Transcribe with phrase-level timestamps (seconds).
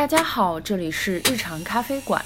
[0.00, 2.24] 大家好，这里是日常咖啡馆。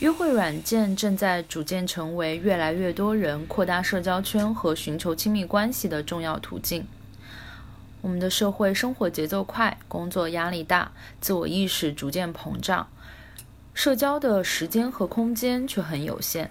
[0.00, 6.84] 约会软件正在逐渐成为越来越多人扩大社交圈和寻求亲密关系的重要途径。
[8.00, 10.90] 我们的社会生活节奏快，工作压力大，
[11.20, 12.88] 自我意识逐渐膨胀，
[13.72, 16.50] 社交的时间和空间却很有限。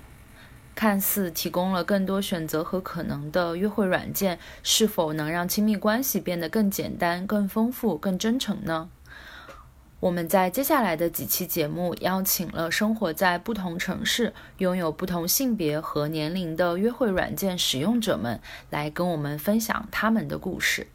[0.73, 8.89] 看似提供了更多选择和可能的约会软件，是否能让亲密关系变得更简单、更丰富、更真诚呢？
[10.03, 20.87] 我们在接下来的几期节目邀请了生活在不同城市、拥有不同性别和年龄的约会软件使用者们，来跟我们分享他们的故事。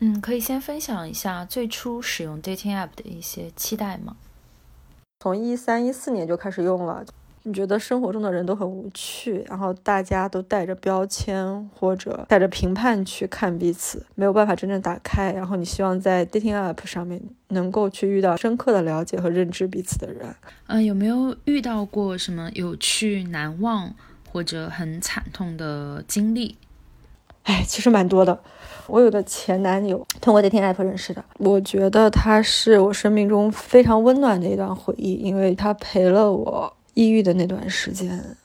[0.00, 4.14] 嗯，可以先分享一下最初使用 dating app 的一些期待吗？
[5.20, 7.02] 从一三一四年就开始用了。
[7.48, 15.32] 你觉得生活中的人都很无趣，然后大家都带着标签或者带着评判去看彼此，没有办法真正打开。
[15.32, 20.34] 然后你希望在 dating app 上面能够去遇到深刻的了解和认知彼此的人。
[20.66, 23.94] 嗯，有没有遇到过什么有趣、难忘
[24.30, 26.58] 或者很惨痛的经历？
[27.44, 28.38] 哎，其实蛮多的。
[28.88, 36.74] 我有个前男友通过 dating app 认识的，我觉得他是我生命中非常温暖的一段回忆，因为他陪了我。
[36.98, 38.36] 抑郁的那段时间，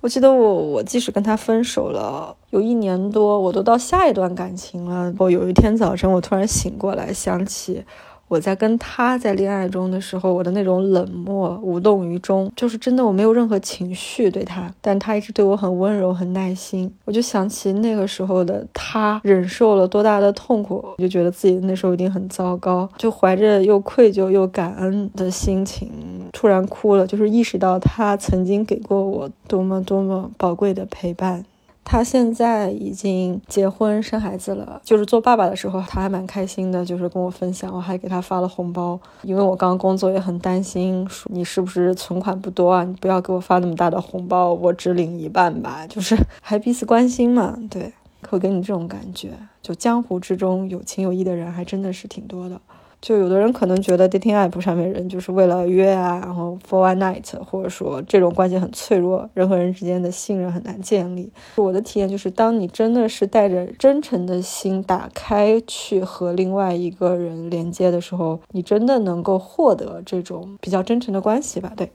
[0.00, 5.12] 我记得我我即使跟他分手了有一年多，我都到下一段感情了。
[5.18, 7.84] 我有一天早晨，我突然醒过来，想起。
[8.28, 16.92] 我在跟他在恋爱中的时候，我的那种冷漠、无动于衷，就是真的我没有任何情绪对他，但他一直对我很温柔、很耐心。
[17.04, 25.90] 我就想起那个时候的他忍受了多大的痛苦，我就觉得自己那时候一定很糟糕，就怀着又愧疚又感恩的心情，
[26.32, 31.44] 突然哭了，就是意识到他曾经给过我多么多么宝贵的陪伴。
[31.84, 42.84] 他现在已经结婚生孩子了，就是做爸爸的时候，他还蛮开心的，就是跟我分享，我还给他发了红包，因为我刚工作也很担心，说你是不是存款不多啊？
[42.84, 47.92] 你不要给我发那么大的红包，我只领一半吧，就是还彼此关心嘛，对，
[48.28, 49.30] 会给你这种感觉，
[49.62, 52.60] 就江湖之中有情有义的人还真的是挺多的。
[53.00, 61.30] 就有的人可能觉得 dating app 上面人就是为了约啊，然后 for one night，或者说这种关系很脆弱，人和人之间的信任很难建立。
[61.56, 71.72] 我的体验就是，当你真的是带着真诚的心打开去和另外一个人连接的时候，你真的能够获得这种比较真诚的关系吧？
[71.76, 71.90] 对。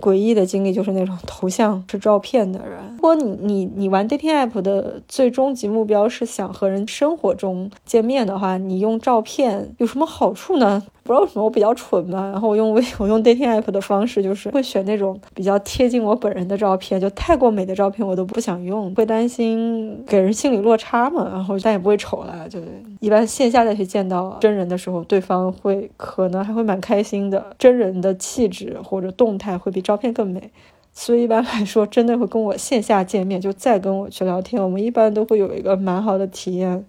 [0.00, 2.78] 诡异的经历就是那种头像是照片的人。
[2.96, 10.82] 如果你你你玩 dating app 的最终极目标是想和人生活中见面的话，你用照片有什么好处呢？
[11.08, 22.60] 不知道为什么我比较蠢吧，然后我用微 我用 dating app 的方式，就是会选那种比较贴近我本人的照片，就太过美的照片我都不想用，会担心给人心理落差嘛，然后但也不会丑了，就
[23.00, 30.50] 一般线下再去见到真人的时候，对方会可能还会蛮开心的，真人的气质或者动态会比照片更美，
[30.92, 36.84] 所以一般来说，真的会跟我线下见面就再跟我去聊天，我们一般都会有一个蛮好的体验。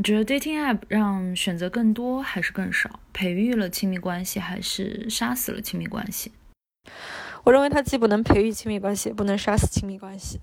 [0.00, 3.00] 你觉得 dating app 让选择更多还是更少？
[3.12, 6.30] 培育了亲密关系还是杀死了亲密关系？
[7.42, 10.38] 我认为它既不能培育亲密关系，也不能杀死亲密关系。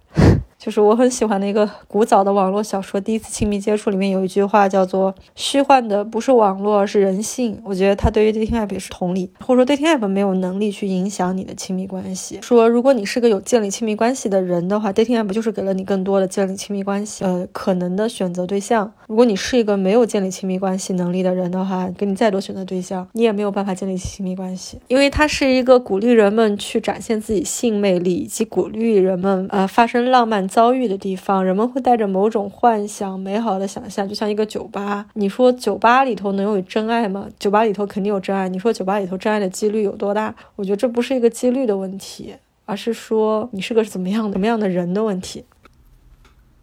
[0.57, 7.61] 就是我很喜欢的一个古早的网络小说《第一次亲密接触》里面有一句话叫做“虚幻的不是网络，而是人性”。
[7.65, 12.39] 我觉得它对于 dating app 也是同理，或者说 dating app 没有能力去影响你的亲密关系。
[12.41, 18.91] 说如果你是个有建立亲密关系的人的话，dating app 就是给了你更多的建立亲密关系呃可能的选择对象。
[19.07, 30.44] 如果你是一个没有建立亲密关系能力的人的话，给你再多选择对象，你也没有办法建立亲密关系，因为它是一个鼓励人们去展现自己性魅力，以及鼓励人们呃发生浪漫。
[30.47, 35.07] 遭遇的地方，人们会带着某种幻想、美好的想象，就像一个酒吧。
[35.13, 37.27] 你说酒吧里头能有真爱吗？
[37.39, 38.49] 酒吧里头肯定有真爱。
[38.49, 40.35] 你说酒吧里头真爱的几率有多大？
[40.55, 42.35] 我觉得这不是一个几率的问题，
[42.65, 45.45] 而是说你是个怎么样的、怎么样的人的问题。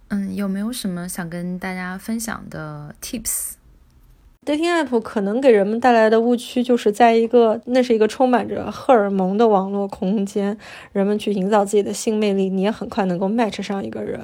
[0.08, 3.52] 嗯，有没有什么想跟大家分享的 tips？
[4.44, 10.56] Dating app 可能给人们带来的误区，就是在一个那是一个充满着荷尔蒙的网络空间，
[10.92, 14.18] 人们去营造自己的性魅力，你也很快能够 match 上一个人，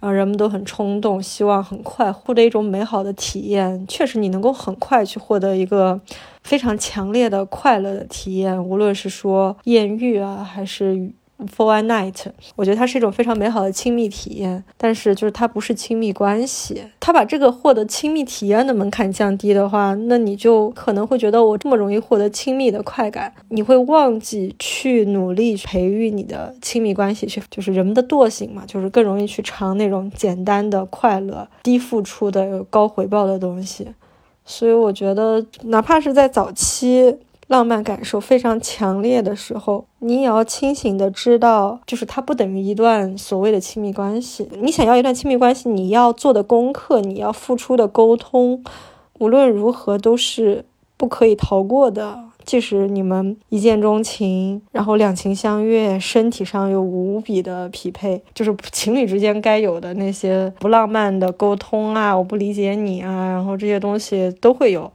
[0.00, 3.86] 然后人们都很冲动，希望很快获得一种美好的体验。
[3.86, 5.98] 确实，你能够很快去获得一个
[6.42, 11.12] 非常强烈的快乐的体验，无论是说艳遇啊，还是。
[11.46, 12.24] For one night，
[12.56, 16.82] 我觉得它是一种非常美好的亲密体验，但是就是它不是亲密关系。
[17.00, 33.88] 它把这个获得亲密体验的门槛降低的话，那你就可能会觉得我这么容易获得亲密的快感，你会忘记去努力培育你的亲密关系，去就是人们的惰性嘛，就是更容易去尝那种简单的快乐、低付出的高回报的东西。
[34.44, 37.16] 所以我觉得，哪怕是在早期
[37.52, 44.48] 浪漫感受非常强烈的时候，你也要清醒的知道，就是它不等于一段所谓的亲密关系。
[44.62, 48.64] 你想要一段亲密关系，你要做的功课，你要付出的沟通，
[49.18, 50.64] 无论如何都是
[50.96, 52.18] 不可以逃过的。
[52.44, 64.90] 即使你们一见钟情，然后两情相悦，身体上又无比的匹配，就是情侣之间该有的那些不浪漫的沟通啊，我不理解你啊，然后这些东西都会有。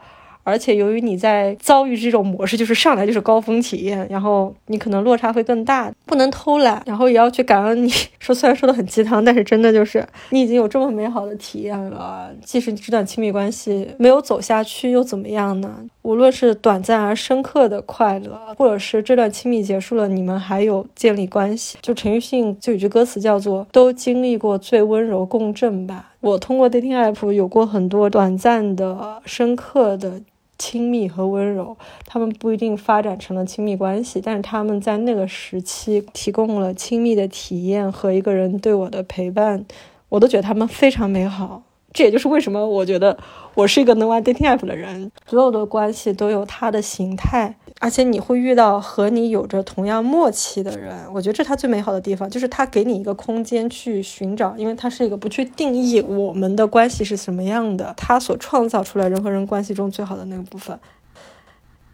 [0.47, 7.83] 而且由于你在遭遇这种模式，就是上来就是高峰体验，然后你可能落差会更大，不能偷懒，然后也要去感恩。
[7.83, 15.85] 你 说虽然说的很鸡汤，但是真的就是你已经有这么美好的体验了，即使这段亲密关系没有走下去又怎么样呢？
[16.03, 21.77] 无论是短暂而深刻的快乐，或者是这段亲密结束了，你们还有建立关系。
[21.81, 26.13] 就陈奕迅就有句歌词叫做“都经历过最温柔共振吧”。
[26.21, 30.21] 我通过 dating app 有过很多短暂的、深刻的。
[30.57, 39.65] 亲密和温柔，他们不一定发展成了亲密关系，但是他们在那个时期提供了亲密的体验和一个人对我的陪伴，
[40.09, 41.63] 我都觉得他们非常美好。
[41.97, 43.17] 这也就是为什么我觉得
[43.55, 45.11] 我是一个能玩 dating app 的人。
[45.25, 50.95] 所有的关系都有它的形态，而且你会遇到和你有着同样默契的人。
[51.11, 60.79] 我觉得这是他最美好的地方，就是他给你一个空间去寻找，因为他是一个不去定义我们的关系是什么样的，他所创造出来人和人关系中最好的那个部分。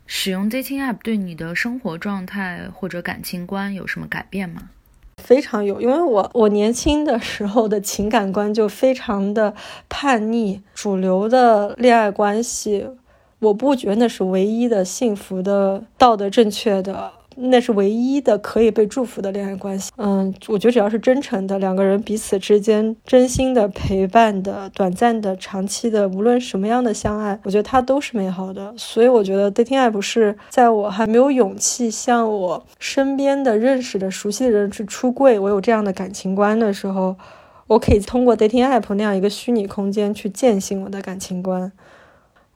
[0.05, 4.63] 使用 dating app 对你的生活状态或者感情观有什么改变吗？
[5.23, 9.53] 非常有，因为我我年轻的时候的情感观就非常的
[9.87, 12.85] 叛逆，主流的恋爱关系，
[13.39, 17.11] 我不觉得那是唯一的幸福的道德正确的。
[17.35, 19.91] 那是唯一的可以被祝福的恋爱关系。
[19.97, 28.73] 嗯，我觉得只要是真诚的两个人彼此之间真心的陪伴的、短暂的、长期的，无论什么样的相爱，我觉得它都是美好的。
[28.77, 37.15] 所以我觉得 dating app 是在我还没有勇气向我身边的认识的熟悉的人去出柜，我有这样的感情观的时候，
[37.67, 41.71] 我可以通过 dating app 那样一个虚拟空间去践行我的感情观。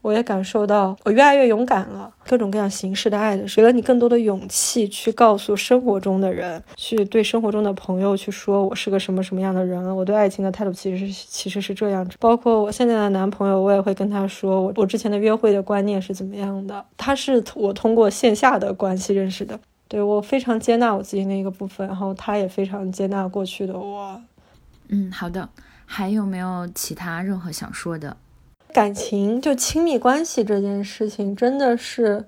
[0.07, 2.09] 我也感受到，我越来越勇敢了。
[2.25, 9.93] 各种各样形式的爱的，给了你更多的勇气，去告诉生活中的人，去对生活中的朋友去说，我是个什么什么样的人。
[9.93, 12.09] 我对爱情的态度其实是其实是这样。
[12.19, 16.85] 包括我现在的男朋友，我也会跟他说，我我之前的约会的观念是怎么样的。
[16.95, 19.59] 他是我通过线下的关系认识的。
[19.89, 24.21] 对我非常接纳我自己那个部分，然后他也非常接纳过去的我。
[24.87, 25.49] 嗯，好的。
[25.85, 28.15] 还有没有其他任何想说的？
[28.77, 32.23] 感情就亲密关系这件事情，真的是，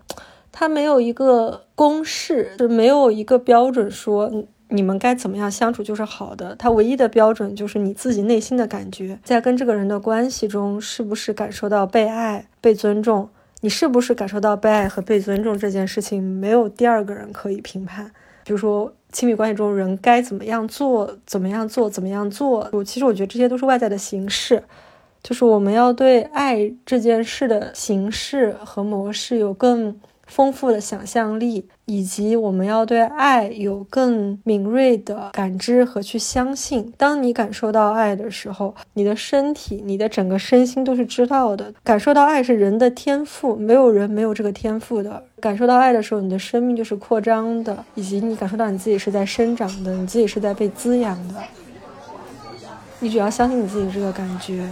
[0.51, 4.31] 它没有一个公式，就没有一个标准说
[4.69, 6.55] 你们该怎么样相处就是好的。
[6.55, 13.29] 它唯一的标准就是你自己内心的感觉，在跟这个人的关系中，是不是感受到被爱、被尊重？
[13.61, 18.11] 你是不是感受到被爱和被尊重这件事情，没有第二个人可以评判。
[18.43, 22.67] 比如说，亲密关系中人该怎么样做，怎么样做，怎么样做？
[22.71, 24.63] 我其实我觉得这些都是外在的形式。
[25.21, 36.93] 就是我们要对爱这件事的形式和模式有更丰富的想象力，以及我们要对爱有更敏锐的感知和去相信。
[36.97, 41.73] 当你感受到爱的时候，你的身体、你的整个身心都是知道的。
[41.83, 45.23] 感受到爱是人的天赋，没有人没有这个天赋的。
[45.39, 51.35] 感受到爱的时候，你的生命就是扩张的，以及你感受到你自己是在生长的，你自己是在被滋养的。
[52.99, 54.69] 你只要相信你自己这个感觉。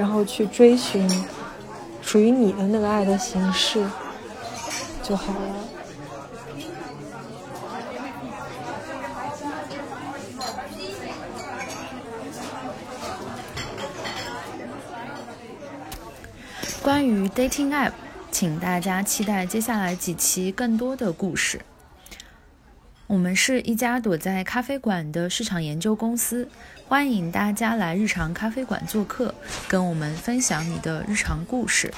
[0.00, 1.06] 然后去追寻
[2.00, 3.84] 属于你的那个爱的形式
[5.02, 5.54] 就好了。
[16.80, 17.92] 关于 dating app，
[18.32, 21.60] 请大家期待接下来几期更多的故事。
[23.10, 26.48] 我们是一家躲在咖啡馆的市场研究公司。
[26.86, 29.34] 欢迎大家来日常咖啡馆做客，
[29.66, 31.92] 跟我们分享你的日常故事。